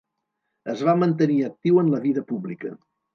[0.71, 2.73] Es va mantenir actiu en la vida pública.